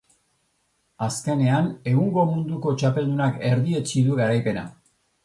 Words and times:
Azkenean, 1.07 1.67
egungo 1.91 2.23
munduko 2.29 2.73
txapeldunak 2.79 3.37
erdietsi 3.51 4.05
du 4.09 4.19
garaipena. 4.23 4.65